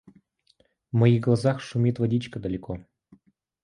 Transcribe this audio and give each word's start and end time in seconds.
В 0.91 0.93
моих 0.95 1.21
глазах 1.21 1.59
шумит 1.61 1.99
водичка 1.99 2.39
далеко. 2.39 2.79